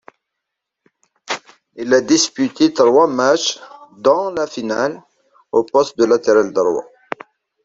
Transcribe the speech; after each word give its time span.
Il 1.75 1.93
a 1.93 2.01
disputé 2.01 2.73
trois 2.73 3.05
matches, 3.05 3.59
dont 3.99 4.31
la 4.33 4.47
finale, 4.47 5.03
au 5.51 5.63
poste 5.63 5.95
de 5.99 6.05
latéral 6.05 6.51
droit. 6.51 6.87